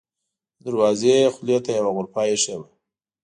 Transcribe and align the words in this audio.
د 0.59 0.59
دروازې 0.65 1.15
خولې 1.33 1.57
ته 1.65 1.71
یوه 1.79 1.91
غرفه 1.95 2.21
اېښې 2.29 2.55
وه. 2.59 2.67